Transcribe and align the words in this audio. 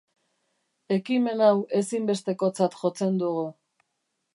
Ekimen 0.95 1.45
hau 1.49 1.51
ezinbestekotzat 1.83 2.83
jotzen 2.83 3.25
dugu. 3.25 3.51